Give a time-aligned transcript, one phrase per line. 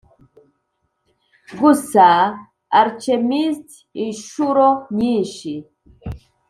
[1.59, 2.07] gusa
[2.79, 3.69] alchemised.
[4.05, 5.51] inshuro nyinshi